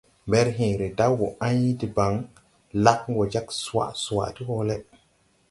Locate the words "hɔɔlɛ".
4.47-4.75